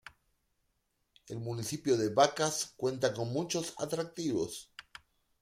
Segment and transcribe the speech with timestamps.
[1.27, 4.73] El municipio de Vacas cuenta con muchos atractivos.